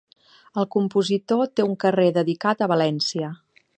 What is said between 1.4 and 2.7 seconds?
té un carrer dedicat a